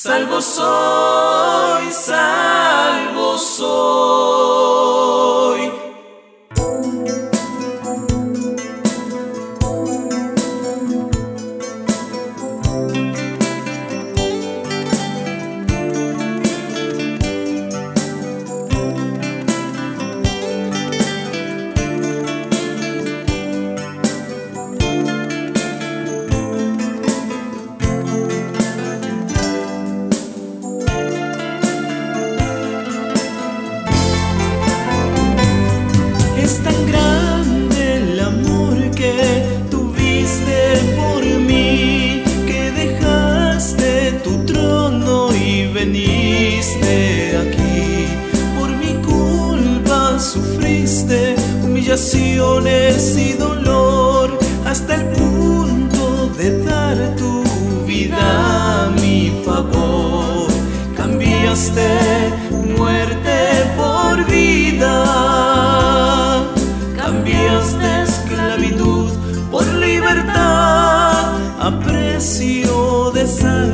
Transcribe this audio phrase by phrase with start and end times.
[0.00, 4.27] Salvo soy, salvo soy.
[52.00, 57.42] Y dolor hasta el punto de dar tu
[57.86, 60.46] vida a mi favor.
[60.96, 61.88] Cambiaste
[62.78, 64.94] muerte por vida.
[66.96, 69.10] Cambiaste esclavitud
[69.50, 73.67] por libertad a precio de sangre.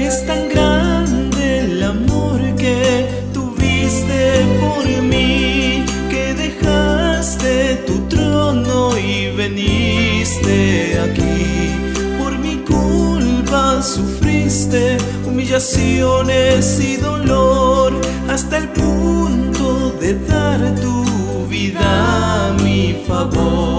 [0.00, 10.98] Es tan grande el amor que tuviste por mí, que dejaste tu trono y veniste
[10.98, 11.76] aquí.
[12.18, 14.96] Por mi culpa sufriste
[15.26, 17.92] humillaciones y dolor
[18.28, 21.04] hasta el punto de dar tu
[21.48, 23.77] vida a mi favor.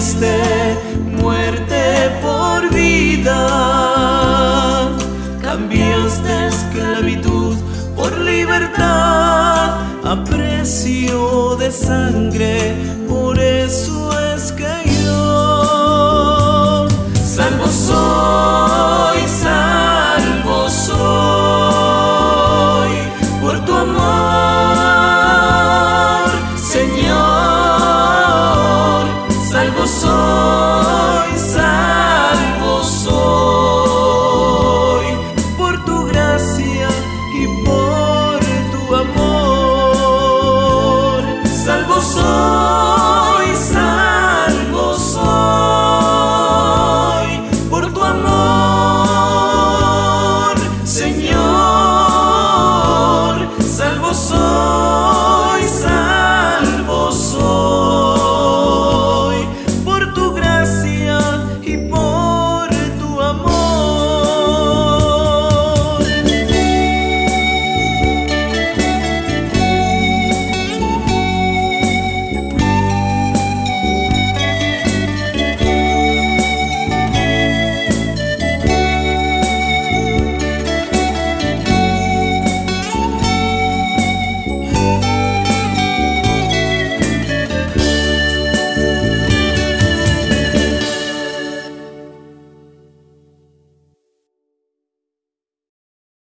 [0.00, 3.36] Muerte por vida.
[5.42, 7.58] Cambiaste esclavitud
[7.94, 12.99] por libertad a precio de sangre.